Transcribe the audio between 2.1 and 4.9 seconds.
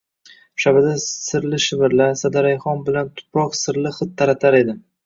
sadarayhon bilan tuproq sirli hid taratar edi.